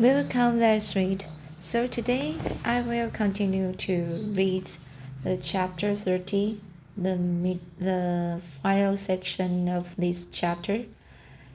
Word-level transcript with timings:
Welcome, 0.00 0.60
let's 0.60 0.96
read. 0.96 1.26
So 1.58 1.86
today 1.86 2.36
I 2.64 2.80
will 2.80 3.10
continue 3.10 3.74
to 3.74 4.24
read 4.32 4.70
the 5.22 5.36
chapter 5.36 5.94
30, 5.94 6.58
the 6.96 7.16
mid, 7.16 7.60
the 7.78 8.40
final 8.62 8.96
section 8.96 9.68
of 9.68 9.94
this 9.96 10.24
chapter. 10.24 10.86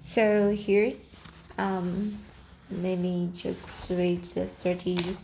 So 0.05 0.51
here, 0.51 0.93
um, 1.57 2.19
let 2.69 2.99
me 2.99 3.31
just 3.35 3.89
read 3.89 4.25
the 4.25 4.45
30, 4.45 5.17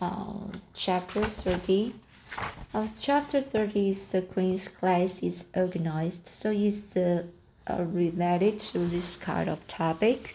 uh, 0.00 0.32
chapter 0.74 1.22
30. 1.22 1.94
Of 2.74 2.90
chapter 3.00 3.42
30 3.42 3.90
is 3.90 4.08
the 4.08 4.22
Queen's 4.22 4.66
class 4.66 5.22
is 5.22 5.46
organized, 5.54 6.26
so 6.26 6.50
it's 6.50 6.80
the, 6.80 7.26
uh, 7.68 7.84
related 7.84 8.58
to 8.72 8.88
this 8.88 9.16
kind 9.16 9.48
of 9.48 9.64
topic. 9.68 10.34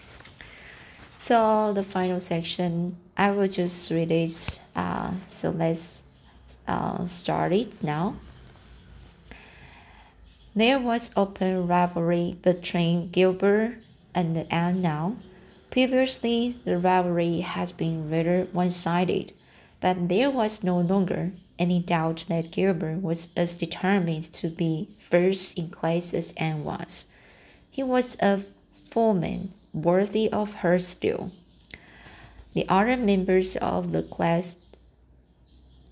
So 1.26 1.74
the 1.74 1.82
final 1.82 2.20
section, 2.20 2.98
I 3.18 3.32
will 3.32 3.48
just 3.48 3.90
read 3.90 4.12
it. 4.12 4.60
Uh, 4.76 5.10
so 5.26 5.50
let's 5.50 6.04
uh, 6.68 7.08
start 7.08 7.52
it 7.52 7.82
now. 7.82 8.18
There 10.56 10.78
was 10.78 11.10
open 11.18 11.66
rivalry 11.66 12.38
between 12.44 13.10
Gilbert 13.10 13.78
and 14.14 14.46
Anne 14.52 14.84
now. 14.84 15.16
Previously, 15.72 16.58
the 16.64 16.78
rivalry 16.78 17.40
has 17.40 17.72
been 17.72 18.08
rather 18.08 18.48
one-sided, 18.52 19.34
but 19.82 20.08
there 20.10 20.30
was 20.30 20.64
no 20.64 20.80
longer 20.80 21.32
any 21.58 21.80
doubt 21.80 22.28
that 22.30 22.52
Gilbert 22.52 23.02
was 23.02 23.30
as 23.36 23.58
determined 23.58 24.32
to 24.34 24.50
be 24.50 24.90
first 25.00 25.58
in 25.58 25.70
class 25.70 26.14
as 26.14 26.34
Anne 26.38 26.64
was. 26.64 27.08
He 27.72 27.82
was 27.82 28.16
a 28.20 28.42
foreman 28.92 29.54
worthy 29.76 30.32
of 30.32 30.54
her 30.64 30.80
still. 30.80 31.32
The 32.54 32.68
other 32.70 32.96
members 32.96 33.58
of 33.58 33.92
the 33.92 34.02
class 34.02 34.58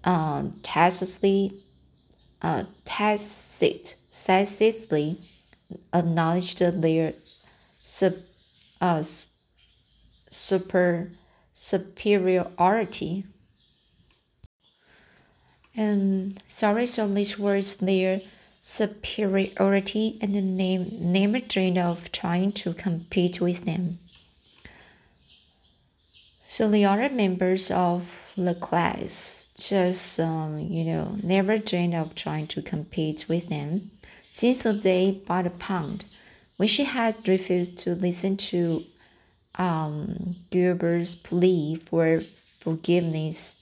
uh, 0.04 0.44
tacitly, 0.64 1.62
uh, 2.42 2.64
tacit, 2.86 3.96
tacitly 4.12 5.20
acknowledged 5.94 6.60
their 6.60 7.14
sub, 7.84 8.16
uh, 8.80 9.04
super, 10.30 11.12
superiority. 11.52 13.26
And 15.76 16.42
sorry, 16.48 16.86
so 16.86 17.08
these 17.08 17.38
words 17.38 17.76
their 17.76 18.22
superiority 18.66 20.18
and 20.22 20.34
the 20.34 20.42
name 20.42 20.88
name 21.02 21.38
dream 21.50 21.78
of 21.78 22.10
trying 22.14 22.50
to 22.50 22.74
compete 22.74 23.42
with 23.42 23.66
them. 23.66 24.00
So 26.48 26.70
the 26.70 26.86
other 26.86 27.10
members 27.10 27.70
of 27.70 28.32
the 28.38 28.56
class 28.56 29.48
just 29.60 30.18
um, 30.18 30.60
you 30.60 30.86
know 30.86 31.18
never 31.22 31.58
dreamed 31.58 31.94
of 31.94 32.16
trying 32.16 32.48
to 32.48 32.62
compete 32.62 33.26
with 33.28 33.50
them 33.50 33.92
since 34.32 34.64
the 34.64 34.72
day 34.72 35.12
by 35.12 35.42
the 35.42 35.50
pond 35.50 36.06
when 36.56 36.70
she 36.70 36.86
had 36.86 37.28
refused 37.28 37.78
to 37.80 37.96
listen 37.96 38.38
to 38.38 38.86
um, 39.56 40.38
Gilbert's 40.52 41.16
plea 41.16 41.76
for 41.76 42.24
forgiveness. 42.62 43.56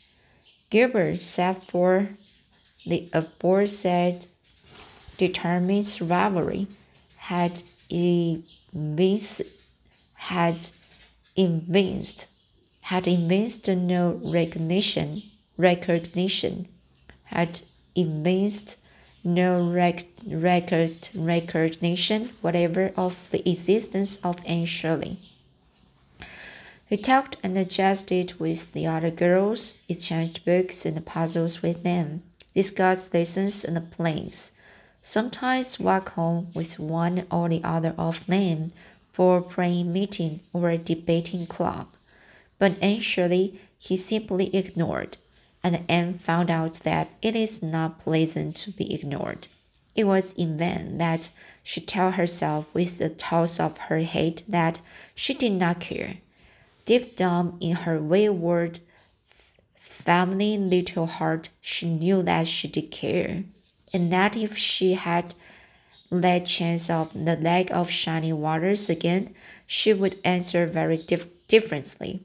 Gilbert 0.69 1.21
sat 1.21 1.63
for 1.67 2.09
the 2.85 3.09
aforesaid 3.13 4.27
determined 5.21 5.99
rivalry 6.01 6.65
had 7.29 7.63
evinced, 7.91 9.43
had 10.15 10.57
evinced, 11.37 12.25
had 12.81 13.07
evinced 13.07 13.67
no 13.67 14.19
recognition, 14.23 15.21
recognition, 15.57 16.67
had 17.25 17.61
evinced 17.95 18.77
no 19.23 19.69
rec- 19.69 20.05
record 20.25 21.09
recognition 21.13 22.31
whatever 22.41 22.91
of 22.97 23.29
the 23.29 23.47
existence 23.47 24.17
of 24.23 24.37
Anne 24.43 24.65
Shirley. 24.65 25.19
He 26.89 26.97
talked 26.97 27.37
and 27.43 27.55
adjusted 27.59 28.39
with 28.39 28.73
the 28.73 28.87
other 28.87 29.11
girls, 29.11 29.75
exchanged 29.87 30.43
books 30.45 30.83
and 30.83 31.05
puzzles 31.05 31.61
with 31.61 31.83
them, 31.83 32.23
discussed 32.55 33.13
lessons 33.13 33.63
and 33.63 33.91
plans, 33.91 34.51
sometimes 35.01 35.79
walk 35.79 36.09
home 36.09 36.47
with 36.53 36.79
one 36.79 37.25
or 37.31 37.49
the 37.49 37.61
other 37.63 37.93
of 37.97 38.25
them 38.27 38.71
for 39.11 39.37
a 39.37 39.41
praying 39.41 39.91
meeting 39.91 40.41
or 40.53 40.69
a 40.69 40.77
debating 40.77 41.47
club. 41.47 41.87
But 42.59 42.77
actually, 42.81 43.59
he 43.77 43.97
simply 43.97 44.55
ignored, 44.55 45.17
and 45.63 45.83
Anne 45.89 46.19
found 46.19 46.51
out 46.51 46.75
that 46.83 47.09
it 47.21 47.35
is 47.35 47.63
not 47.63 47.99
pleasant 47.99 48.55
to 48.57 48.71
be 48.71 48.93
ignored. 48.93 49.47
It 49.95 50.05
was 50.05 50.33
in 50.33 50.57
vain 50.57 50.97
that 50.99 51.29
she 51.63 51.81
told 51.81 52.13
herself 52.13 52.73
with 52.73 52.97
the 52.97 53.09
toss 53.09 53.59
of 53.59 53.77
her 53.89 54.01
head 54.01 54.43
that 54.47 54.79
she 55.15 55.33
did 55.33 55.53
not 55.53 55.79
care. 55.79 56.17
Deep 56.85 57.15
down 57.15 57.57
in 57.59 57.75
her 57.77 57.99
wayward, 57.99 58.79
family 59.75 60.57
little 60.57 61.07
heart, 61.07 61.49
she 61.59 61.89
knew 61.89 62.23
that 62.23 62.47
she 62.47 62.67
did 62.67 62.91
care 62.91 63.43
and 63.93 64.11
that 64.11 64.35
if 64.35 64.57
she 64.57 64.93
had 64.93 65.35
that 66.11 66.45
chance 66.45 66.89
of 66.89 67.13
the 67.13 67.35
lake 67.37 67.71
of 67.71 67.89
shining 67.89 68.39
waters 68.41 68.89
again, 68.89 69.33
she 69.65 69.93
would 69.93 70.19
answer 70.23 70.65
very 70.65 70.97
dif 70.97 71.25
differently. 71.47 72.21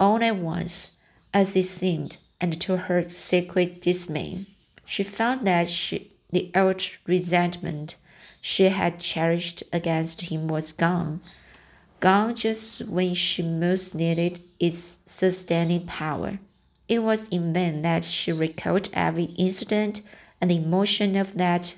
All 0.00 0.22
at 0.22 0.36
once, 0.36 0.92
as 1.32 1.54
it 1.56 1.64
seemed, 1.64 2.18
and 2.40 2.60
to 2.60 2.76
her 2.76 3.10
secret 3.10 3.80
dismay, 3.82 4.46
she 4.84 5.02
found 5.02 5.46
that 5.46 5.68
she, 5.68 6.12
the 6.30 6.50
old 6.54 6.82
resentment 7.06 7.96
she 8.40 8.64
had 8.64 9.00
cherished 9.00 9.62
against 9.72 10.22
him 10.22 10.48
was 10.48 10.72
gone, 10.72 11.20
gone 12.00 12.34
just 12.34 12.82
when 12.82 13.14
she 13.14 13.42
most 13.42 13.94
needed 13.94 14.40
its 14.60 15.00
sustaining 15.04 15.86
power. 15.86 16.38
It 16.88 17.02
was 17.02 17.28
in 17.28 17.52
vain 17.52 17.82
that 17.82 18.04
she 18.04 18.32
recalled 18.32 18.88
every 18.92 19.24
incident 19.36 20.00
and 20.40 20.50
the 20.50 20.56
emotion 20.56 21.16
of 21.16 21.34
that 21.36 21.76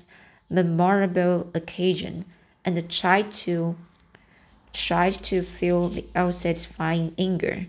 memorable 0.49 1.49
occasion 1.53 2.25
and 2.63 2.89
tried 2.89 3.31
to 3.31 3.75
tried 4.73 5.11
to 5.11 5.41
feel 5.41 5.89
the 5.89 6.05
unsatisfying 6.15 7.13
anger. 7.17 7.65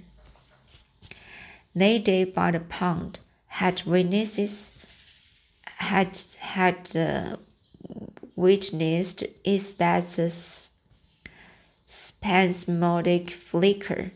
They 1.75 1.99
day 1.99 2.25
by 2.25 2.53
the 2.53 2.61
pond 2.61 3.19
had 3.47 3.83
witnesses 3.85 4.75
had 5.83 6.19
had 6.39 6.97
uh, 6.97 7.37
witnessed 8.37 9.25
is 9.45 9.75
that 9.75 10.19
a 10.19 10.31
spasmodic 11.85 13.31
flicker 13.31 14.13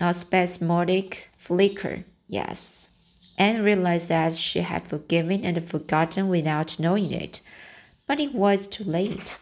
a 0.00 0.14
spasmodic 0.14 1.30
flicker 1.36 2.04
yes 2.26 2.88
and 3.38 3.64
realized 3.64 4.08
that 4.08 4.34
she 4.34 4.60
had 4.60 4.88
forgiven 4.88 5.44
and 5.44 5.66
forgotten 5.70 6.28
without 6.28 6.78
knowing 6.78 7.12
it. 7.12 7.40
But 8.06 8.18
it 8.18 8.34
was 8.34 8.66
too 8.66 8.84
late. 8.84 9.36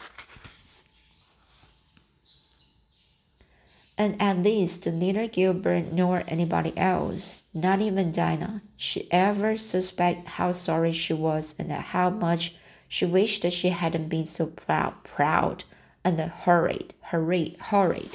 And 3.99 4.21
at 4.21 4.43
least 4.43 4.87
neither 4.87 5.27
Gilbert 5.27 5.91
nor 5.91 6.23
anybody 6.29 6.77
else, 6.77 7.45
not 7.55 7.81
even 7.81 8.13
Dinah, 8.13 8.61
should 8.77 9.07
ever 9.11 9.57
suspect 9.57 10.29
how 10.29 10.53
sorry 10.53 10.93
she 10.93 11.15
was 11.15 11.55
and 11.59 11.73
how 11.73 12.11
much 12.11 12.55
she 12.89 13.07
wished 13.07 13.43
that 13.43 13.55
she 13.55 13.71
hadn't 13.71 14.11
been 14.11 14.27
so 14.27 14.49
proud, 14.49 15.03
proud 15.03 15.65
and 16.05 16.21
hurried, 16.21 16.93
hurried, 17.01 17.57
hurried. 17.59 18.11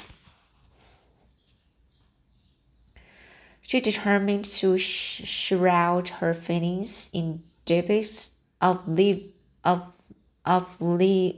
She 3.62 3.80
determined 3.80 4.44
to 4.44 4.76
sh 4.76 5.22
shroud 5.24 6.08
her 6.20 6.34
feelings 6.34 7.08
in 7.12 7.42
depths 7.64 8.32
of 8.60 8.86
live 8.86 9.22
of 9.64 9.92
of 10.44 10.66
live 10.80 11.36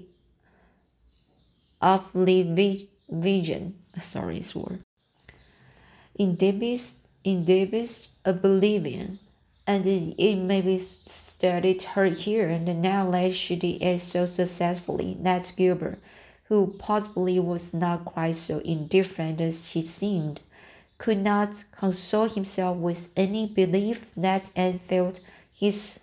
of 1.80 2.14
live 2.14 2.88
vision. 3.08 3.74
Sorry, 4.00 4.38
this 4.38 4.54
word. 4.54 4.80
In 6.16 6.34
depths 6.34 6.96
in 7.22 7.44
depths 7.44 8.08
oblivion, 8.24 9.18
and 9.66 9.86
it, 9.86 10.14
it 10.18 10.36
may 10.36 10.60
be 10.60 10.78
studied 10.78 11.82
her 11.82 12.06
here 12.06 12.48
and 12.48 12.82
now 12.82 13.10
that 13.10 13.34
she 13.34 13.56
did 13.56 13.82
it 13.82 14.00
so 14.00 14.26
successfully 14.26 15.16
that 15.20 15.52
Gilbert, 15.56 15.98
who 16.44 16.74
possibly 16.78 17.38
was 17.38 17.72
not 17.72 18.04
quite 18.04 18.36
so 18.36 18.58
indifferent 18.58 19.40
as 19.40 19.72
he 19.72 19.82
seemed, 19.82 20.40
could 20.98 21.18
not 21.18 21.64
console 21.72 22.28
himself 22.28 22.76
with 22.76 23.08
any 23.16 23.46
belief 23.46 24.10
that 24.16 24.50
Anne 24.54 24.78
felt 24.78 25.20
his 25.52 26.00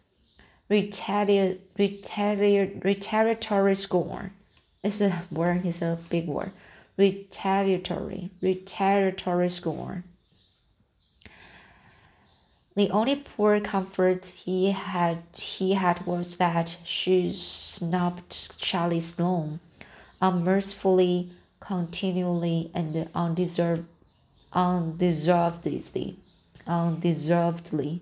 retali 0.69 1.59
retali 1.77 2.83
retaliatory 2.83 3.75
scorn. 3.75 4.31
It's 4.83 5.01
a 5.01 5.23
word, 5.31 5.65
it's 5.65 5.81
a 5.81 5.99
big 6.09 6.27
word. 6.27 6.51
retaliatory, 6.97 8.29
retaliatory 8.41 9.49
scorn. 9.49 10.03
The 12.75 12.89
only 12.89 13.15
poor 13.17 13.59
comfort 13.59 14.27
he 14.27 14.71
had 14.71 15.23
he 15.33 15.73
had 15.73 16.05
was 16.05 16.37
that 16.37 16.77
she 16.85 17.33
snubbed 17.33 18.57
Charlie 18.57 19.01
Sloane 19.01 19.59
unmercifully, 20.21 21.31
continually, 21.59 22.71
and 22.73 23.09
undeserved, 23.15 23.85
undeservedly, 24.53 26.17
undeservedly. 26.67 28.01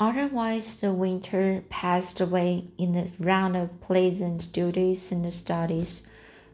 Otherwise, 0.00 0.80
the 0.80 0.92
winter 0.92 1.64
passed 1.68 2.20
away 2.20 2.64
in 2.78 2.94
a 2.94 3.10
round 3.18 3.56
of 3.56 3.80
pleasant 3.80 4.52
duties 4.52 5.10
and 5.10 5.32
studies 5.32 6.06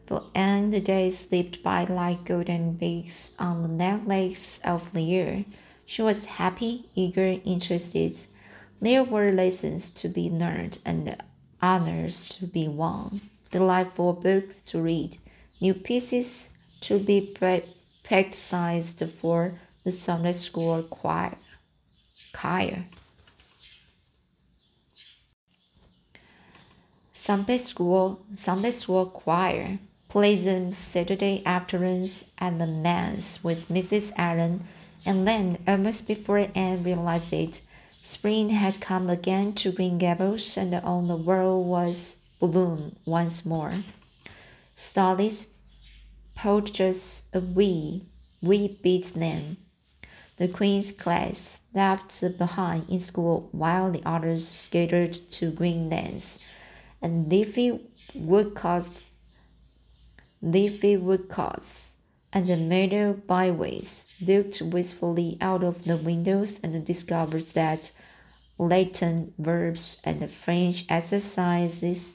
for 0.07 0.23
Anne 0.33 0.69
the 0.69 0.79
days 0.79 1.19
slipped 1.19 1.63
by 1.63 1.83
like 1.83 2.25
golden 2.25 2.73
beaks 2.73 3.31
on 3.39 3.61
the 3.61 3.67
necklace 3.67 4.59
of 4.63 4.91
the 4.93 5.01
year. 5.01 5.45
She 5.85 6.01
was 6.01 6.25
happy, 6.25 6.89
eager, 6.95 7.39
interested. 7.43 8.13
There 8.81 9.03
were 9.03 9.31
lessons 9.31 9.91
to 9.91 10.09
be 10.09 10.29
learned 10.29 10.79
and 10.85 11.15
honors 11.61 12.29
to 12.29 12.47
be 12.47 12.67
won, 12.67 13.21
delightful 13.51 14.13
books 14.13 14.57
to 14.67 14.81
read, 14.81 15.17
new 15.65 15.73
pieces 15.73 16.49
to 16.81 16.99
be 16.99 17.19
practiced 18.03 19.03
for 19.19 19.39
the 19.83 19.91
Sunday 19.91 20.31
school 20.33 20.83
choir. 20.83 21.37
choir. 22.33 22.85
Sunday 27.11 27.57
school, 27.57 28.21
Sunday 28.35 28.71
school 28.71 29.07
choir 29.07 29.79
pleasant 30.15 30.73
Saturday 30.75 31.41
afternoons 31.45 32.23
at 32.37 32.57
the 32.59 32.67
manse 32.67 33.43
with 33.43 33.67
Mrs. 33.67 34.13
Allen, 34.15 34.63
and 35.05 35.27
then, 35.27 35.57
almost 35.67 36.07
before 36.07 36.47
Anne 36.55 36.83
realized 36.83 37.33
it, 37.33 37.59
spring 38.01 38.49
had 38.49 38.79
come 38.79 39.09
again 39.09 39.51
to 39.53 39.73
Green 39.73 39.97
Gables, 39.97 40.55
and 40.55 40.73
all 40.73 41.01
the 41.01 41.17
world 41.17 41.65
was 41.65 42.15
bloom 42.39 42.95
once 43.03 43.45
more. 43.45 43.73
Studies 44.75 45.54
pulled 46.35 46.73
just 46.73 47.33
a 47.33 47.39
wee, 47.39 48.05
wee 48.41 48.79
bit 48.83 49.11
then. 49.15 49.57
The 50.37 50.47
Queen's 50.47 50.91
class 50.91 51.59
left 51.73 52.21
behind 52.37 52.89
in 52.89 52.99
school 52.99 53.49
while 53.51 53.91
the 53.91 54.01
others 54.05 54.47
scattered 54.47 55.13
to 55.31 55.51
Greenlands, 55.51 56.39
and 57.01 57.31
leafy 57.31 57.79
woodcuts 58.13 59.05
leafy 60.45 60.95
woodcuts, 60.95 61.93
and 62.31 62.47
the 62.47 62.55
meadow 62.55 63.13
byways, 63.13 64.05
looked 64.21 64.61
wistfully 64.61 65.37
out 65.41 65.63
of 65.63 65.85
the 65.85 65.97
windows 65.97 66.59
and 66.63 66.85
discovered 66.85 67.47
that 67.49 67.91
Latin 68.57 69.33
verbs 69.39 69.97
and 70.03 70.29
French 70.29 70.85
exercises 70.87 72.13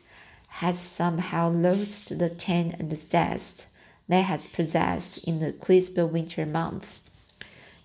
had 0.48 0.76
somehow 0.76 1.50
lost 1.50 2.18
the 2.18 2.30
tang 2.30 2.74
and 2.78 2.90
the 2.90 2.96
zest 2.96 3.66
they 4.10 4.22
had 4.22 4.52
possessed 4.52 5.18
in 5.24 5.40
the 5.40 5.52
crisp 5.52 5.96
winter 5.96 6.44
months. 6.44 7.02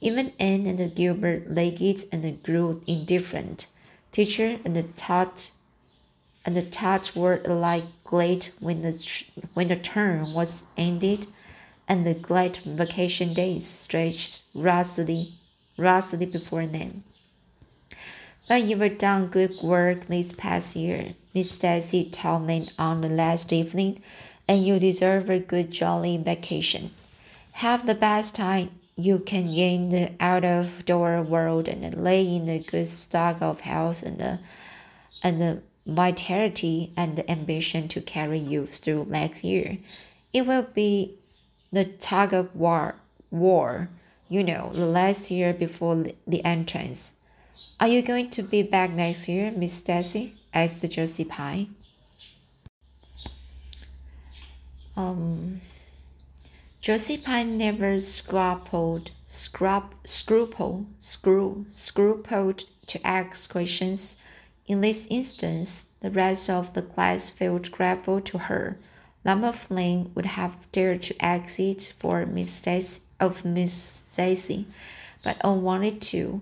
Even 0.01 0.33
Anne 0.39 0.65
and 0.65 0.95
Gilbert 0.95 1.49
Leggett 1.49 2.05
and 2.11 2.43
grew 2.43 2.81
indifferent. 2.85 3.67
Teacher 4.11 4.59
and 4.65 4.95
taught 4.97 5.51
and 6.45 6.55
the 6.55 6.61
taught 6.61 7.15
were 7.15 7.41
alike 7.45 7.85
glad 8.03 8.49
when 8.59 8.83
the, 8.83 9.23
when 9.55 9.67
the 9.67 9.75
term 9.75 10.33
was 10.33 10.63
ended 10.77 11.25
and 11.87 12.05
the 12.05 12.13
glad 12.13 12.57
vacation 12.57 13.33
days 13.33 13.65
stretched 13.65 14.43
rustily, 14.55 15.33
rustily 15.77 16.31
before 16.31 16.67
them. 16.67 17.03
But 18.47 18.63
you've 18.63 18.97
done 18.99 19.27
good 19.27 19.53
work 19.63 20.05
this 20.05 20.31
past 20.31 20.75
year, 20.75 21.15
Miss 21.33 21.49
Stacy 21.49 22.09
told 22.09 22.47
them 22.47 22.67
on 22.77 23.01
the 23.01 23.09
last 23.09 23.51
evening, 23.51 24.03
and 24.47 24.65
you 24.65 24.79
deserve 24.79 25.29
a 25.29 25.39
good 25.39 25.71
jolly 25.71 26.17
vacation. 26.17 26.91
Have 27.53 27.85
the 27.85 27.95
best 27.95 28.35
time 28.35 28.71
you 28.95 29.19
can 29.19 29.47
in 29.47 29.89
the 29.89 30.11
out 30.19 30.45
of 30.45 30.85
door 30.85 31.21
world 31.21 31.67
and 31.67 31.93
lay 32.01 32.35
in 32.35 32.47
a 32.47 32.59
good 32.59 32.87
stock 32.87 33.41
of 33.41 33.61
health 33.61 34.03
and 34.03 34.19
the 34.19 34.39
and 35.23 35.41
the 35.41 35.61
vitality 35.85 36.91
and 36.95 37.17
the 37.17 37.29
ambition 37.29 37.87
to 37.87 38.01
carry 38.01 38.39
you 38.39 38.65
through 38.65 39.05
next 39.09 39.43
year. 39.43 39.77
It 40.33 40.45
will 40.45 40.67
be 40.73 41.15
the 41.71 41.85
tug 41.85 42.33
of 42.33 42.55
war, 42.55 42.95
war, 43.31 43.89
you 44.29 44.43
know, 44.43 44.71
the 44.73 44.85
last 44.85 45.29
year 45.29 45.53
before 45.53 46.05
the 46.25 46.43
entrance. 46.43 47.13
Are 47.79 47.87
you 47.87 48.01
going 48.01 48.29
to 48.31 48.43
be 48.43 48.63
back 48.63 48.91
next 48.91 49.27
year, 49.27 49.51
Miss 49.51 49.73
Stacy? 49.73 50.35
asked 50.53 50.89
Josie 50.89 51.25
Pye. 51.25 51.67
Um, 54.97 55.61
Josie 56.81 57.17
Pye 57.17 57.43
never 57.43 57.99
scrupled, 57.99 59.11
scrub, 59.25 59.95
scruple, 60.05 60.85
screw, 60.99 61.65
scrupled 61.69 62.65
to 62.87 63.05
ask 63.05 63.49
questions 63.49 64.17
in 64.67 64.81
this 64.81 65.07
instance, 65.11 65.87
the 65.99 66.09
rest 66.09 66.49
of 66.49 66.73
the 66.73 66.81
class 66.81 67.29
felt 67.29 67.69
grateful 67.71 68.19
to 68.21 68.37
her. 68.39 68.79
Lambert 69.23 69.55
Flynn 69.55 70.11
would 70.15 70.25
have 70.25 70.71
dared 70.71 71.03
to 71.03 71.23
ask 71.23 71.59
it 71.59 71.93
for 71.99 72.25
Miss 72.25 72.51
Stacy, 72.51 73.01
of 73.19 73.45
Miss 73.45 73.73
Stacy, 73.73 74.65
but 75.23 75.37
unwanted 75.43 76.01
to, 76.01 76.41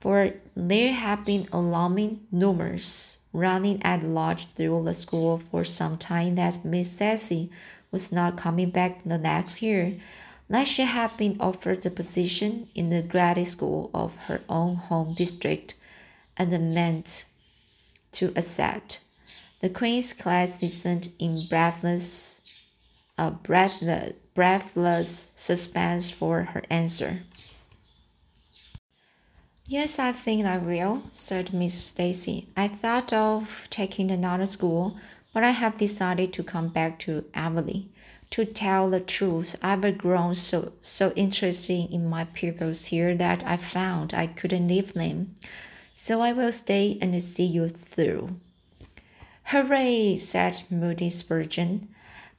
for 0.00 0.34
there 0.54 0.92
had 0.92 1.24
been 1.24 1.48
alarming 1.50 2.26
rumors 2.30 3.18
running 3.32 3.82
at 3.82 4.02
large 4.02 4.46
through 4.46 4.82
the 4.84 4.94
school 4.94 5.38
for 5.38 5.64
some 5.64 5.96
time 5.96 6.34
that 6.34 6.64
Miss 6.64 6.90
Stacy 6.90 7.50
was 7.90 8.12
not 8.12 8.36
coming 8.36 8.70
back 8.70 9.02
the 9.04 9.18
next 9.18 9.62
year, 9.62 9.98
she 10.64 10.82
had 10.82 11.16
been 11.16 11.36
offered 11.40 11.84
a 11.84 11.90
position 11.90 12.68
in 12.74 12.90
the 12.90 13.02
graduate 13.02 13.48
school 13.48 13.90
of 13.92 14.14
her 14.26 14.40
own 14.48 14.76
home 14.76 15.14
district, 15.14 15.74
and 16.36 16.74
meant 16.74 17.24
to 18.12 18.32
accept. 18.36 19.00
The 19.60 19.70
Queen's 19.70 20.12
class 20.12 20.62
listened 20.62 21.08
in 21.18 21.46
breathless, 21.48 22.42
uh, 23.18 23.30
breathless, 23.30 24.12
breathless 24.34 25.28
suspense 25.34 26.10
for 26.10 26.42
her 26.42 26.62
answer. 26.70 27.22
Yes, 29.68 29.98
I 29.98 30.12
think 30.12 30.46
I 30.46 30.58
will, 30.58 31.02
said 31.10 31.52
Miss 31.52 31.74
Stacy. 31.74 32.46
I 32.56 32.68
thought 32.68 33.12
of 33.12 33.66
taking 33.68 34.12
another 34.12 34.46
school, 34.46 34.96
but 35.36 35.44
I 35.44 35.50
have 35.50 35.76
decided 35.76 36.32
to 36.32 36.42
come 36.42 36.68
back 36.68 36.98
to 37.00 37.26
Avonlea. 37.34 37.90
To 38.30 38.46
tell 38.46 38.88
the 38.88 39.00
truth, 39.00 39.54
I've 39.60 39.98
grown 39.98 40.34
so 40.34 40.72
so 40.80 41.12
interested 41.14 41.92
in 41.92 42.08
my 42.08 42.24
pupils 42.24 42.86
here 42.86 43.14
that 43.16 43.44
I 43.44 43.58
found 43.58 44.14
I 44.14 44.28
couldn't 44.28 44.66
leave 44.66 44.94
them 44.94 45.34
so 45.92 46.22
I 46.22 46.32
will 46.32 46.52
stay 46.52 46.96
and 47.02 47.22
see 47.22 47.44
you 47.44 47.68
through. 47.68 48.40
Hooray, 49.50 50.16
said 50.16 50.62
Moody 50.70 51.10
Spurgeon. 51.10 51.88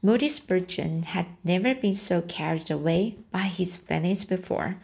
Moody 0.01 0.27
Spurgeon 0.27 1.03
had 1.03 1.27
never 1.43 1.75
been 1.75 1.93
so 1.93 2.23
carried 2.23 2.71
away 2.71 3.17
by 3.31 3.45
his 3.59 3.77
feelings 3.77 4.25
before, 4.25 4.77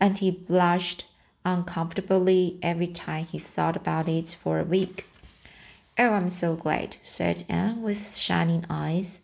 and 0.00 0.16
he 0.16 0.30
blushed 0.30 1.04
uncomfortably 1.44 2.58
every 2.62 2.86
time 2.86 3.26
he 3.26 3.38
thought 3.38 3.76
about 3.76 4.08
it 4.08 4.34
for 4.40 4.58
a 4.58 4.64
week. 4.64 5.07
Oh, 6.00 6.12
I'm 6.12 6.28
so 6.28 6.54
glad, 6.54 6.96
said 7.02 7.42
Anne 7.48 7.82
with 7.82 8.14
shining 8.14 8.64
eyes. 8.70 9.20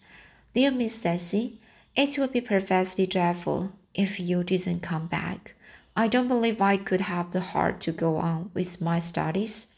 Dear 0.54 0.72
Miss 0.72 0.96
Stacy, 0.96 1.60
it 1.94 2.18
would 2.18 2.32
be 2.32 2.40
perfectly 2.40 3.06
dreadful 3.06 3.70
if 3.94 4.18
you 4.18 4.42
didn't 4.42 4.80
come 4.80 5.06
back. 5.06 5.54
I 5.96 6.08
don't 6.08 6.26
believe 6.26 6.60
I 6.60 6.76
could 6.76 7.02
have 7.02 7.30
the 7.30 7.40
heart 7.40 7.80
to 7.82 7.92
go 7.92 8.16
on 8.16 8.50
with 8.54 8.80
my 8.80 8.98
studies 8.98 9.68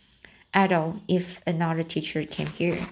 at 0.54 0.72
all 0.72 1.02
if 1.06 1.42
another 1.46 1.82
teacher 1.82 2.24
came 2.24 2.46
here. 2.46 2.88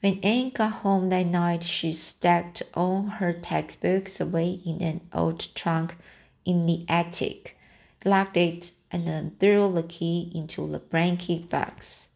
When 0.00 0.20
Anne 0.22 0.50
got 0.50 0.72
home 0.84 1.08
that 1.08 1.26
night, 1.26 1.62
she 1.62 1.94
stacked 1.94 2.62
all 2.74 3.04
her 3.04 3.32
textbooks 3.32 4.20
away 4.20 4.60
in 4.66 4.82
an 4.82 5.00
old 5.14 5.54
trunk 5.54 5.96
in 6.44 6.66
the 6.66 6.84
attic, 6.90 7.58
locked 8.04 8.36
it, 8.36 8.72
and 8.90 9.06
then 9.06 9.36
threw 9.38 9.72
the 9.72 9.82
key 9.82 10.30
into 10.34 10.66
the 10.66 10.78
blanket 10.78 11.48
box. 11.48 12.10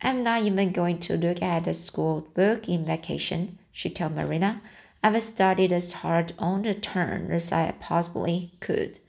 I'm 0.00 0.22
not 0.22 0.42
even 0.42 0.72
going 0.72 1.00
to 1.00 1.16
look 1.16 1.42
at 1.42 1.64
the 1.64 1.74
school 1.74 2.28
book 2.34 2.68
in 2.68 2.84
vacation, 2.84 3.58
she 3.72 3.90
told 3.90 4.14
Marina. 4.14 4.62
I've 5.02 5.22
studied 5.22 5.72
as 5.72 5.92
hard 5.92 6.32
on 6.38 6.62
the 6.62 6.74
turn 6.74 7.30
as 7.30 7.52
I 7.52 7.72
possibly 7.80 8.52
could, 8.60 9.00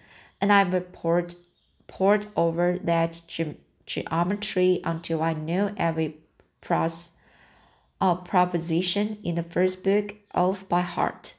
and 0.42 0.52
I've 0.52 0.94
poured, 0.94 1.36
poured 1.88 2.28
over 2.36 2.78
that 2.84 3.22
ge 3.28 3.56
geometry 3.86 4.82
until 4.84 5.22
I 5.24 5.34
know 5.34 5.74
every 5.78 6.18
pros, 6.62 7.12
uh, 8.00 8.16
proposition 8.16 9.18
in 9.24 9.36
the 9.36 9.44
first 9.44 9.84
book 9.84 10.16
off 10.34 10.68
by 10.70 10.82
heart, 10.82 11.34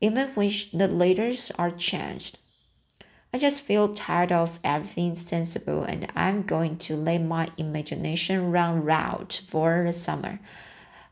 even 0.00 0.28
when 0.34 0.50
the 0.72 0.88
letters 0.88 1.52
are 1.56 1.70
changed. 1.70 2.38
I 3.34 3.38
just 3.38 3.62
feel 3.62 3.92
tired 3.92 4.30
of 4.30 4.60
everything 4.62 5.16
sensible 5.16 5.82
and 5.82 6.06
I'm 6.14 6.42
going 6.42 6.78
to 6.86 6.94
let 6.94 7.18
my 7.18 7.48
imagination 7.56 8.52
run 8.52 8.86
wild 8.86 9.40
for 9.48 9.82
the 9.84 9.92
summer. 9.92 10.38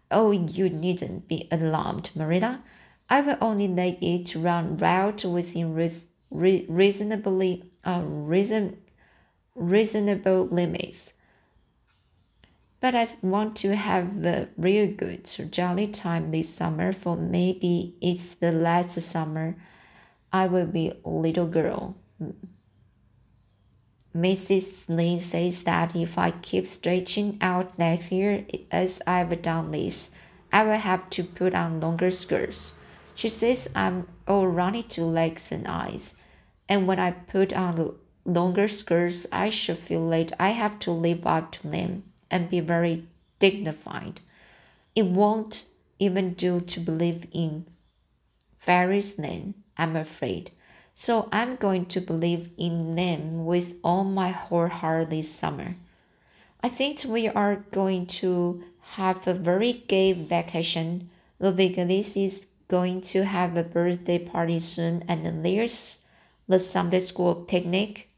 Oh, 0.09 0.31
you 0.31 0.71
needn't 0.71 1.26
be 1.26 1.49
alarmed, 1.50 2.11
Marina. 2.14 2.62
I 3.11 3.23
will 3.23 3.38
only 3.41 3.67
let 3.67 4.00
it 4.00 4.37
run 4.37 4.76
wild 4.76 5.25
within 5.25 5.75
re 5.75 6.64
reasonably 6.69 7.64
uh, 7.83 8.02
reason 8.05 8.76
reasonable 9.57 10.47
limits. 10.47 11.14
But 12.79 12.95
I 12.95 13.09
want 13.21 13.57
to 13.57 13.75
have 13.75 14.25
a 14.25 14.49
real 14.57 14.87
good, 14.87 15.29
jolly 15.50 15.88
time 15.88 16.31
this 16.31 16.49
summer, 16.49 16.93
for 16.93 17.17
maybe 17.17 17.97
it's 18.00 18.35
the 18.35 18.52
last 18.52 19.00
summer 19.00 19.57
I 20.33 20.47
will 20.47 20.67
be 20.67 20.93
a 21.05 21.09
little 21.11 21.49
girl. 21.49 21.97
Mrs. 24.14 24.88
Lynde 24.88 25.23
says 25.23 25.62
that 25.62 25.97
if 25.97 26.19
I 26.19 26.33
keep 26.33 26.67
stretching 26.67 27.38
out 27.41 27.79
next 27.79 28.12
year 28.12 28.45
as 28.71 29.00
I've 29.07 29.41
done 29.41 29.71
this, 29.71 30.11
I 30.52 30.64
will 30.64 30.76
have 30.76 31.09
to 31.11 31.25
put 31.25 31.55
on 31.55 31.81
longer 31.81 32.11
skirts. 32.11 32.75
She 33.14 33.31
says 33.31 33.71
I'm 33.75 34.07
all 34.29 34.47
runny 34.47 34.83
to 34.95 35.05
legs 35.05 35.50
and 35.50 35.67
eyes, 35.67 36.14
and 36.69 36.87
when 36.87 36.99
I 36.99 37.12
put 37.12 37.52
on 37.55 37.97
longer 38.25 38.69
skirts, 38.69 39.26
I 39.33 39.49
should 39.50 39.79
feel 39.79 40.00
like 40.00 40.31
I 40.38 40.50
have 40.50 40.79
to 40.81 40.91
live 40.91 41.26
up 41.26 41.52
to 41.52 41.69
them 41.69 42.05
and 42.31 42.50
be 42.50 42.61
very 42.61 43.07
dignified. 43.38 44.21
It 44.95 45.07
won't 45.07 45.67
even 45.99 46.35
do 46.35 46.61
to 46.61 46.81
believe 46.81 47.26
in 47.33 47.67
fairies 48.59 49.14
then, 49.14 49.55
I'm 49.76 49.97
afraid. 49.97 50.50
So 50.95 51.29
I'm 51.33 51.57
going 51.57 51.87
to 51.87 52.01
believe 52.01 52.51
in 52.59 52.95
them 52.95 53.47
with 53.47 53.75
all 53.83 54.05
my 54.05 54.31
whole 54.31 54.69
heart 54.69 55.11
this 55.11 55.31
summer. 55.31 55.77
I 56.63 56.69
think 56.69 57.05
we 57.07 57.29
are 57.29 57.65
going 57.73 58.07
to 58.23 58.63
have 58.97 59.27
a 59.27 59.35
very 59.35 59.73
gay 59.73 60.13
vacation. 60.13 61.11
Ludwig 61.41 61.79
is 61.79 62.47
going 62.69 63.01
to 63.01 63.25
have 63.25 63.57
a 63.57 63.63
birthday 63.63 64.19
party 64.19 64.59
soon, 64.59 65.05
and 65.09 65.45
there's 65.45 65.99
the 66.47 66.59
Sunday 66.59 67.01
school 67.01 67.35
picnic 67.35 68.09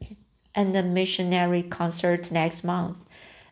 and 0.54 0.74
the 0.74 0.82
missionary 0.82 1.62
concert 1.62 2.32
next 2.32 2.64
month. 2.64 3.04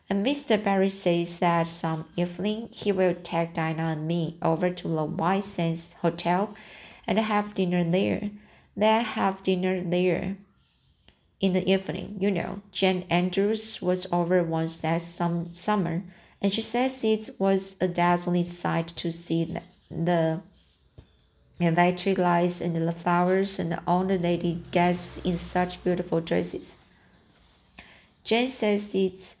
And 0.09 0.25
Mr. 0.25 0.61
Barry 0.61 0.89
says 0.89 1.39
that 1.39 1.61
um, 1.61 1.65
some 1.65 2.05
evening 2.17 2.67
he 2.71 2.91
will 2.91 3.15
take 3.23 3.53
Dinah 3.53 3.93
and 3.93 4.07
me 4.07 4.37
over 4.41 4.69
to 4.69 4.87
the 4.87 5.05
White 5.05 5.45
Sands 5.45 5.93
Hotel 6.01 6.53
and 7.07 7.17
have 7.17 7.55
dinner 7.55 7.89
there. 7.89 8.31
They 8.75 9.03
have 9.03 9.43
dinner 9.43 9.81
there 9.83 10.37
in 11.39 11.53
the 11.53 11.69
evening. 11.69 12.17
You 12.19 12.31
know, 12.31 12.61
Jane 12.71 13.05
Andrews 13.09 13.81
was 13.81 14.07
over 14.11 14.43
once 14.43 14.79
that 14.79 15.01
some 15.01 15.53
summer, 15.53 16.03
and 16.41 16.53
she 16.53 16.61
says 16.61 17.03
it 17.03 17.35
was 17.37 17.75
a 17.81 17.87
dazzling 17.87 18.43
sight 18.43 18.87
to 18.87 19.11
see 19.11 19.57
the, 19.89 20.41
electric 21.59 22.17
lights 22.17 22.59
and 22.59 22.75
the 22.75 22.91
flowers 22.91 23.59
and 23.59 23.79
all 23.85 24.03
the 24.03 24.17
lady 24.17 24.63
guests 24.71 25.19
in 25.19 25.37
such 25.37 25.83
beautiful 25.83 26.19
dresses. 26.19 26.79
Jane 28.23 28.49
says 28.49 28.95
it 28.95 29.35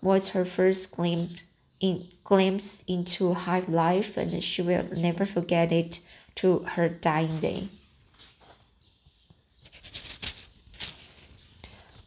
was 0.00 0.28
her 0.28 0.44
first 0.44 0.94
glimpse 0.94 1.42
in 1.80 2.08
glimpse 2.24 2.82
into 2.86 3.34
high 3.34 3.64
life 3.68 4.16
and 4.16 4.42
she 4.42 4.62
will 4.62 4.84
never 4.96 5.24
forget 5.24 5.72
it 5.72 6.00
to 6.34 6.60
her 6.60 6.88
dying 6.88 7.40
day. 7.40 7.68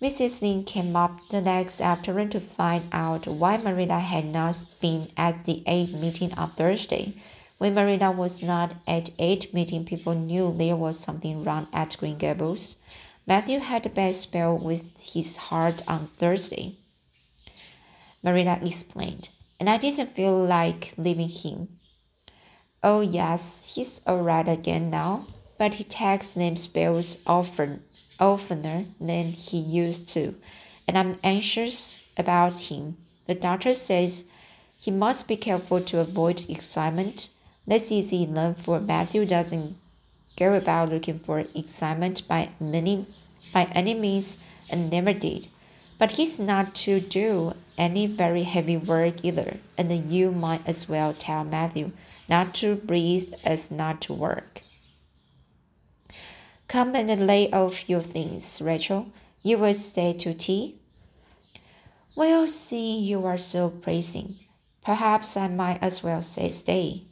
Mrs. 0.02 0.42
Lynde 0.42 0.66
came 0.66 0.96
up 0.96 1.20
the 1.30 1.42
next 1.42 1.82
afternoon 1.82 2.30
to 2.30 2.40
find 2.40 2.88
out 2.94 3.28
why 3.28 3.58
Marilla 3.58 4.00
had 4.00 4.26
not 4.26 4.64
been 4.80 5.10
at 5.18 5.44
the 5.44 5.62
aid 5.66 5.94
meeting 5.94 6.34
on 6.36 6.52
Thursday. 6.52 7.16
When 7.58 7.74
Marilla 7.74 8.10
was 8.10 8.42
not 8.42 8.76
at 8.88 9.10
aid 9.20 9.54
meeting, 9.54 9.84
people 9.84 10.16
knew 10.16 10.56
there 10.56 10.78
was 10.78 10.98
something 10.98 11.44
wrong 11.44 11.68
at 11.74 11.98
Green 12.00 12.18
Gables. 12.18 12.78
Matthew 13.28 13.60
had 13.60 13.86
a 13.86 13.90
bad 13.90 14.16
spell 14.16 14.58
with 14.58 14.86
his 15.02 15.36
heart 15.36 15.82
on 15.86 16.08
Thursday. 16.16 16.78
Marilla 18.24 18.58
explained, 18.64 19.28
and 19.60 19.70
I 19.70 19.76
didn't 19.76 20.16
feel 20.16 20.46
like 20.46 20.94
leaving 20.98 21.28
him. 21.28 21.68
Oh, 22.82 23.02
yes, 23.02 23.74
he's 23.76 24.00
all 24.08 24.22
right 24.22 24.48
again 24.48 24.90
now, 24.90 25.28
but 25.58 25.74
he 25.74 25.84
takes 25.84 26.38
name 26.38 26.56
spells 26.56 27.18
often 27.28 27.84
oftener 28.20 28.86
than 29.00 29.32
he 29.32 29.58
used 29.58 30.08
to, 30.10 30.36
and 30.88 30.98
I'm 30.98 31.20
anxious 31.24 32.04
about 32.18 32.58
him. 32.58 32.98
The 33.28 33.36
doctor 33.36 33.74
says 33.74 34.26
he 34.78 34.92
must 34.92 35.28
be 35.28 35.38
careful 35.38 35.82
to 35.82 36.00
avoid 36.00 36.50
excitement. 36.50 37.30
That's 37.68 37.92
easy 37.92 38.24
enough 38.24 38.62
for 38.62 38.80
Matthew 38.80 39.26
doesn't 39.26 39.76
go 40.38 40.54
about 40.54 40.90
looking 40.90 41.20
for 41.20 41.46
excitement 41.54 42.28
by 42.28 42.50
many 42.60 43.06
by 43.54 43.66
any 43.74 43.94
means 43.94 44.38
and 44.70 44.90
never 44.90 45.14
did. 45.14 45.48
But 45.98 46.12
he's 46.12 46.40
not 46.40 46.76
to 46.86 47.00
do 47.00 47.54
any 47.78 48.08
very 48.08 48.44
heavy 48.44 48.78
work 48.78 49.24
either, 49.24 49.58
and 49.78 50.12
you 50.12 50.32
might 50.32 50.62
as 50.66 50.88
well 50.88 51.14
tell 51.14 51.44
Matthew 51.44 51.92
not 52.30 52.54
to 52.56 52.76
breathe 52.76 53.34
as 53.44 53.70
not 53.70 54.02
to 54.02 54.14
work. 54.14 54.62
Come 56.70 56.96
and 56.96 57.26
lay 57.26 57.50
off 57.50 57.90
your 57.90 58.00
things, 58.00 58.62
Rachel. 58.62 59.08
You 59.42 59.58
will 59.58 59.74
stay 59.74 60.14
to 60.14 60.36
tea. 60.36 60.76
Well, 62.16 62.48
see, 62.48 63.00
you 63.00 63.26
are 63.26 63.40
so 63.40 63.72
praising. 63.72 64.36
Perhaps 64.84 65.36
I 65.36 65.48
might 65.48 65.82
as 65.82 66.04
well 66.04 66.22
say 66.22 66.52
stay, 66.52 67.06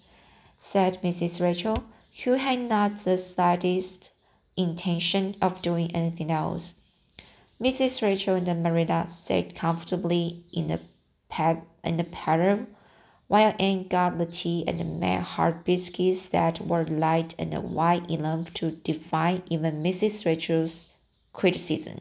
said 0.59 1.01
Mrs. 1.01 1.41
Rachel, 1.41 1.83
who 2.23 2.33
had 2.33 2.59
not 2.59 2.99
the 2.99 3.17
slightest 3.17 4.11
intention 4.55 5.33
of 5.41 5.63
doing 5.63 5.89
anything 5.95 6.29
else. 6.29 6.75
Mrs. 7.59 8.03
Rachel 8.03 8.35
and 8.35 8.61
Marilla 8.61 9.07
sat 9.07 9.55
comfortably 9.55 10.43
in 10.53 10.67
the 10.67 10.81
pad 11.29 11.63
in 11.83 11.97
the 11.97 12.03
parlor 12.03 12.67
while 13.27 13.53
Anne 13.59 13.87
got 13.87 14.17
the 14.17 14.25
tea 14.25 14.63
and 14.67 14.99
made 14.99 15.19
hard 15.21 15.63
biscuits 15.63 16.27
that 16.29 16.61
were 16.61 16.85
light 16.85 17.35
and 17.37 17.53
white 17.73 18.09
enough 18.09 18.53
to 18.53 18.71
defy 18.71 19.41
even 19.49 19.83
Mrs. 19.83 20.25
Rachel's 20.25 20.89
criticism. 21.33 21.99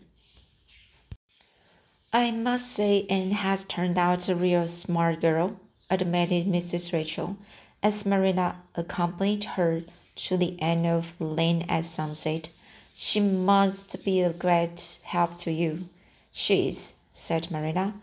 I 2.13 2.31
must 2.31 2.71
say 2.71 3.07
Anne 3.11 3.33
has 3.33 3.65
turned 3.65 3.99
out 3.99 4.29
a 4.29 4.35
real 4.35 4.69
smart 4.69 5.21
girl, 5.21 5.61
admitted 5.91 6.47
Mrs. 6.47 6.93
Rachel, 6.93 7.37
as 7.83 8.07
Marina 8.07 8.63
accompanied 8.75 9.45
her 9.45 9.83
to 10.15 10.37
the 10.37 10.61
end 10.63 10.87
of 10.87 11.19
the 11.19 11.27
lane 11.27 11.67
at 11.69 11.85
sunset. 11.85 12.49
She 12.95 13.21
must 13.21 14.05
be 14.05 14.23
a 14.23 14.33
great 14.33 14.99
help 15.03 15.39
to 15.41 15.51
you. 15.51 15.89
She 16.33 16.69
is, 16.69 16.95
said 17.13 17.51
Marilla 17.51 17.95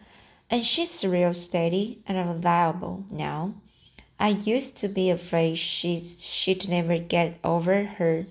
and 0.54 0.64
she's 0.64 1.04
real 1.04 1.34
steady 1.34 2.04
and 2.06 2.16
reliable 2.16 3.06
now. 3.10 3.56
I 4.20 4.28
used 4.28 4.78
to 4.78 4.88
be 4.88 5.10
afraid 5.10 5.58
she'd, 5.58 6.04
she'd 6.04 6.70
never 6.70 7.00
get 7.00 7.40
over 7.44 7.86
her 7.86 8.28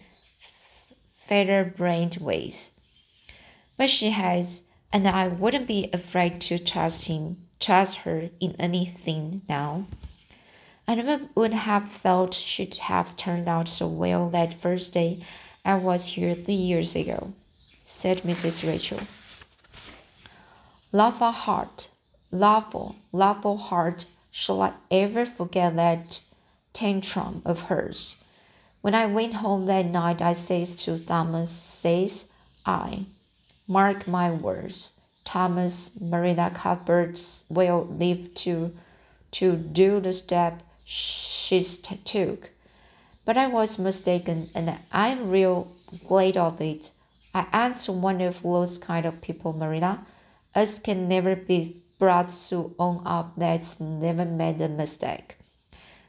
feather-brained 1.17 2.19
ways. 2.21 2.75
But 3.77 3.91
she 3.91 4.11
has, 4.11 4.63
and 4.93 5.09
I 5.09 5.27
wouldn't 5.27 5.67
be 5.67 5.91
afraid 5.93 6.41
to 6.43 6.61
trust 6.61 7.09
him, 7.09 7.39
trust 7.59 7.97
her 8.07 8.31
in 8.39 8.55
anything 8.57 9.43
now. 9.49 9.89
I 10.87 10.95
never 10.95 11.27
would 11.35 11.53
have 11.53 11.91
thought 11.91 12.35
she'd 12.35 12.77
have 12.77 13.17
turned 13.17 13.49
out 13.49 13.69
so 13.69 13.89
well 13.89 14.31
that 14.31 14.55
first 14.55 14.95
day 14.95 15.25
I 15.65 15.75
was 15.75 16.07
here 16.07 16.37
three 16.37 16.55
years 16.55 16.95
ago, 16.95 17.33
said 17.83 18.19
Mrs. 18.19 18.65
Rachel. 18.65 19.01
Love 20.93 21.21
a 21.21 21.33
heart, 21.33 21.89
Lawful, 22.35 22.97
lawful 23.13 23.59
heart, 23.59 24.07
shall 24.31 24.63
I 24.63 24.73
ever 24.91 25.27
forget 25.27 25.77
that 25.77 26.23
tantrum 26.73 27.43
of 27.45 27.65
hers? 27.65 28.25
When 28.81 28.95
I 28.95 29.05
went 29.05 29.35
home 29.35 29.67
that 29.67 29.85
night, 29.85 30.23
I 30.23 30.33
says 30.33 30.75
to 30.85 30.99
Thomas, 30.99 31.51
says 31.51 32.31
I, 32.65 33.05
mark 33.69 34.09
my 34.09 34.31
words, 34.31 34.93
Thomas 35.25 35.91
Marilla 36.01 36.51
Cuthbert 36.55 37.21
will 37.51 37.87
live 37.87 38.33
to 38.35 38.73
to 39.33 39.57
do 39.57 40.01
the 40.01 40.13
step 40.13 40.63
she 40.85 41.63
took. 41.63 42.51
But 43.27 43.37
I 43.37 43.47
was 43.47 43.79
mistaken, 43.79 44.49
and 44.55 44.79
I'm 44.91 45.31
real 45.31 45.71
glad 46.09 46.39
of 46.39 46.61
it. 46.63 46.93
I 47.35 47.47
ain't 47.53 47.87
one 47.89 48.21
of 48.23 48.43
those 48.43 48.79
kind 48.79 49.05
of 49.05 49.21
people, 49.21 49.53
Marilla, 49.53 50.07
as 50.55 50.79
can 50.79 51.09
never 51.09 51.37
be 51.37 51.82
glad 52.03 52.29
to 52.29 52.75
own 52.81 53.01
up 53.07 53.37
that 53.37 53.77
never 53.79 54.25
made 54.25 54.61
a 54.61 54.69
mistake. 54.69 55.37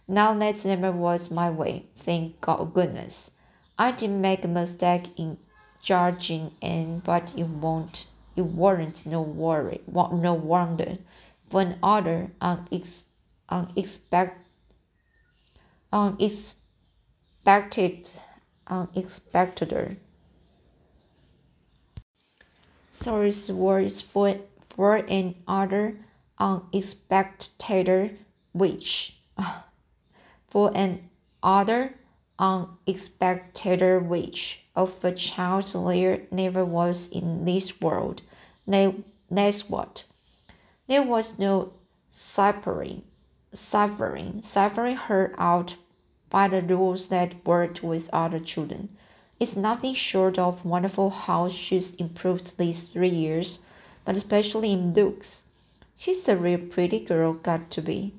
Now 0.08 0.34
that 0.34 0.66
never 0.66 0.92
was 0.92 1.30
my 1.30 1.52
way, 1.52 1.86
thank 1.96 2.42
God 2.42 2.74
goodness. 2.74 3.30
I 3.78 3.92
did 3.92 4.10
make 4.10 4.44
a 4.44 4.48
mistake 4.48 5.10
in 5.18 5.38
judging 5.84 6.54
Anne, 6.64 7.04
but 7.06 7.32
it 7.38 7.48
won't 7.48 8.08
it 8.36 8.42
warn't 8.42 9.06
no 9.06 9.22
worry 9.22 9.82
no 9.86 10.34
wonder 10.34 10.98
when 11.52 11.78
other 11.84 12.32
unex, 12.42 13.06
unexpected 13.48 14.48
unexpected 15.92 18.10
unexpected 18.68 19.98
sorry 22.90 23.32
words 23.50 24.02
for 24.02 24.40
for 24.76 24.96
an 24.96 25.36
other 25.48 25.98
unexpected 26.40 28.18
which 28.54 29.18
for 30.48 30.72
an 30.76 31.10
other 31.42 31.94
unexpected 32.40 34.08
which 34.08 34.62
of 34.76 35.04
a 35.04 35.12
child 35.12 35.66
there 35.74 36.22
never 36.32 36.64
was 36.66 37.08
in 37.08 37.46
this 37.46 37.82
world. 37.82 38.22
That's 38.68 39.70
what. 39.70 40.06
There 40.88 41.02
was 41.02 41.40
no 41.40 41.74
suffering, 42.10 43.04
suffering, 43.52 44.42
suffering 44.44 44.96
her 44.96 45.34
out 45.38 45.76
by 46.30 46.48
the 46.48 46.62
rules 46.62 47.08
that 47.08 47.46
worked 47.46 47.84
with 47.84 48.10
other 48.14 48.40
children. 48.40 48.90
It's 49.40 49.56
nothing 49.56 49.96
short 49.96 50.38
of 50.38 50.64
wonderful 50.64 51.10
how 51.10 51.50
she's 51.50 51.96
improved 51.96 52.58
these 52.58 52.84
three 52.84 53.10
years, 53.10 53.60
but 54.06 54.18
especially 54.18 54.72
in 54.72 54.94
looks. 54.94 55.44
She's 55.96 56.28
a 56.28 56.36
real 56.36 56.60
pretty 56.60 57.00
girl, 57.00 57.34
got 57.34 57.72
to 57.72 57.82
be. 57.82 58.14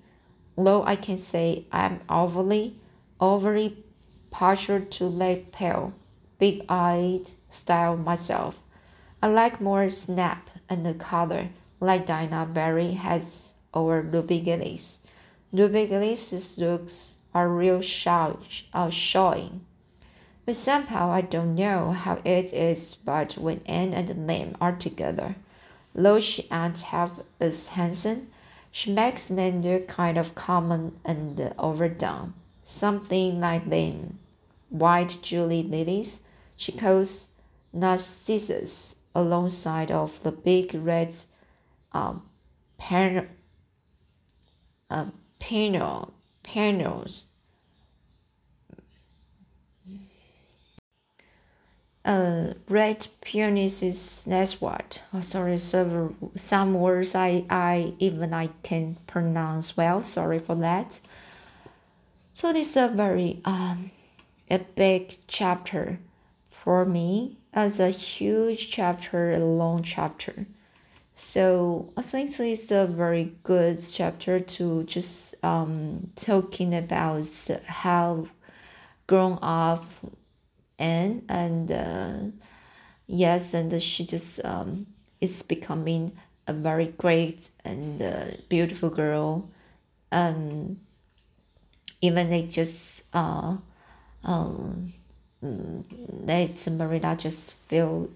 Though 0.57 0.85
I 0.85 0.97
can 0.97 1.17
say 1.17 1.67
I'm 1.73 2.01
overly, 2.09 2.77
overly 3.21 3.85
partial 4.31 4.81
to 4.81 5.05
light 5.05 5.53
pale, 5.53 5.93
big-eyed 6.39 7.33
style 7.49 7.97
myself. 7.97 8.61
I 9.23 9.29
like 9.29 9.61
more 9.61 9.89
snap 9.91 10.51
and 10.69 10.85
the 10.85 10.95
color, 10.95 11.49
like 11.81 12.07
Dinah 12.07 12.51
Barry 12.53 12.93
has 12.93 13.55
over 13.73 14.01
Ruby 14.01 14.41
Gillis. 14.41 15.01
Ruby 15.53 15.87
Gillis's 15.87 16.59
looks 16.59 17.17
are 17.35 17.49
real 17.49 17.81
show, 17.81 18.39
uh, 18.73 18.91
showing. 18.91 19.65
But 20.47 20.57
somehow 20.57 21.11
I 21.11 21.23
don't 21.23 21.55
know 21.55 21.93
how 21.93 22.21
it 22.25 22.53
is, 22.53 22.97
but 22.97 23.39
when 23.39 23.61
Anne 23.67 23.95
and 23.95 24.27
Lamb 24.27 24.57
are 24.61 24.77
together, 24.77 25.37
though 25.95 26.21
she 26.21 26.49
ain't 26.51 26.81
half 26.81 27.21
as 27.41 27.69
handsome, 27.69 28.29
she 28.71 28.93
makes 28.93 29.29
them 29.29 29.63
look 29.63 29.87
kind 29.87 30.19
of 30.19 30.35
common 30.35 30.99
and 31.05 31.55
overdone, 31.59 32.35
something 32.63 33.41
like 33.41 33.71
them 33.71 34.19
white 34.69 35.19
Julie 35.23 35.63
lilies. 35.63 36.21
She 36.57 36.73
calls 36.73 37.29
narcissus 37.73 38.97
alongside 39.15 39.91
of 39.91 40.23
the 40.23 40.33
big 40.33 40.75
red 40.75 41.15
um, 41.93 42.23
pan, 42.77 43.29
uh, 44.91 45.07
panel, 45.39 46.13
panels 46.43 47.27
uh, 52.05 52.53
red 52.69 53.07
is 53.35 54.23
that's 54.27 54.61
what. 54.61 55.01
Oh, 55.13 55.23
sorry, 55.23 55.59
so 55.59 56.15
some 56.35 56.75
words 56.75 57.15
I, 57.15 57.45
I 57.49 57.95
even 57.99 58.35
I 58.35 58.49
can 58.63 58.99
pronounce 59.07 59.77
well. 59.77 60.03
Sorry 60.03 60.39
for 60.39 60.55
that. 60.57 61.01
So 62.35 62.53
this 62.53 62.71
is 62.71 62.77
a 62.77 62.89
very 62.89 63.41
um 63.45 63.91
a 64.51 64.59
big 64.59 65.17
chapter 65.27 65.99
for 66.51 66.85
me 66.85 67.39
as 67.53 67.81
a 67.81 67.91
huge 67.91 68.71
chapter, 68.71 69.33
a 69.33 69.39
long 69.39 69.83
chapter. 69.83 70.47
So 71.15 71.93
I 71.97 72.03
think 72.03 72.39
it's 72.39 72.71
a 72.71 72.87
very 72.87 73.33
good 73.45 73.79
chapter 73.91 74.41
to 74.41 74.83
just 74.83 75.37
um 75.43 76.11
talking 76.17 76.75
about 76.75 77.49
how 77.67 78.27
grown 79.07 79.39
up 79.41 79.85
and 80.85 81.23
and 81.29 81.71
uh, 81.73 82.15
yes 83.07 83.55
and 83.55 83.71
she 83.83 84.05
just 84.05 84.45
um 84.45 84.87
is 85.21 85.43
becoming 85.43 86.13
a 86.47 86.53
very 86.53 86.89
great 87.05 87.51
and 87.65 88.03
uh, 88.03 88.27
beautiful 88.49 88.91
girl. 88.91 89.49
Um 90.13 90.79
even 92.01 92.29
they 92.31 92.43
just 92.43 93.03
uh 93.15 93.57
um 94.25 94.93
that 95.41 96.67
Marina 96.71 97.17
just 97.17 97.55
feel 97.69 98.11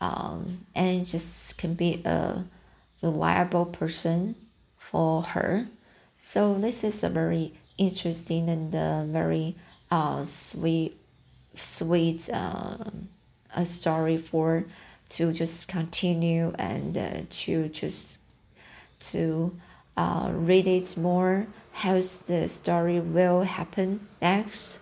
um 0.00 0.66
and 0.74 1.06
just 1.06 1.56
can 1.58 1.74
be 1.74 2.02
a 2.04 2.44
reliable 3.02 3.66
person 3.66 4.34
for 4.76 5.22
her. 5.22 5.68
So 6.18 6.54
this 6.54 6.82
is 6.82 7.02
a 7.04 7.08
very 7.08 7.54
interesting 7.78 8.48
and 8.48 8.74
uh, 8.74 9.04
very 9.06 9.54
uh 9.90 10.24
sweet 10.24 10.97
sweet 11.60 12.28
uh, 12.32 12.76
a 13.54 13.66
story 13.66 14.16
for 14.16 14.64
to 15.10 15.32
just 15.32 15.68
continue 15.68 16.52
and 16.58 16.96
uh, 16.96 17.20
to 17.30 17.68
just 17.68 18.20
to 19.00 19.56
uh, 19.96 20.30
read 20.32 20.66
it 20.66 20.96
more 20.96 21.46
how 21.72 21.94
the 21.94 22.48
story 22.48 23.00
will 23.00 23.42
happen 23.42 24.06
next. 24.20 24.78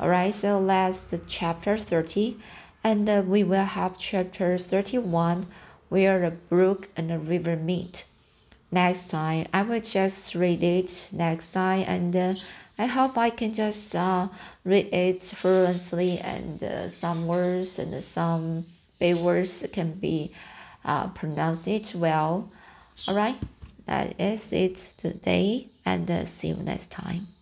Alright 0.00 0.34
so 0.34 0.64
that's 0.66 1.04
the 1.04 1.18
chapter 1.18 1.78
30 1.78 2.36
and 2.82 3.08
uh, 3.08 3.22
we 3.26 3.44
will 3.44 3.64
have 3.64 3.96
chapter 3.96 4.58
31 4.58 5.46
where 5.88 6.24
a 6.24 6.30
brook 6.30 6.88
and 6.96 7.12
a 7.12 7.18
river 7.18 7.56
meet. 7.56 8.04
Next 8.70 9.08
time 9.08 9.46
i 9.52 9.62
will 9.62 9.80
just 9.80 10.34
read 10.34 10.62
it 10.62 11.08
next 11.12 11.52
time 11.52 11.84
and 11.86 12.16
uh, 12.16 12.34
I 12.78 12.86
hope 12.86 13.16
I 13.16 13.30
can 13.30 13.54
just 13.54 13.94
uh, 13.94 14.28
read 14.64 14.92
it 14.92 15.22
fluently 15.22 16.18
and 16.18 16.62
uh, 16.62 16.88
some 16.88 17.26
words 17.26 17.78
and 17.78 18.02
some 18.02 18.66
big 18.98 19.16
words 19.16 19.64
can 19.72 19.92
be 19.92 20.32
uh, 20.84 21.08
pronounced 21.08 21.68
it 21.68 21.94
well. 21.94 22.50
Alright, 23.08 23.36
that 23.86 24.20
is 24.20 24.52
it 24.52 24.92
today 24.96 25.68
and 25.84 26.10
uh, 26.10 26.24
see 26.24 26.48
you 26.48 26.56
next 26.56 26.90
time. 26.90 27.33